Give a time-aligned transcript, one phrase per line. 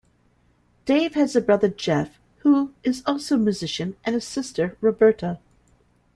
[0.85, 5.37] Dave has a brother, Jeff, who is also a musician, and a sister, Roberta.